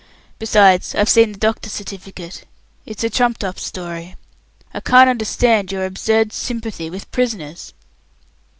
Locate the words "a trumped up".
3.03-3.59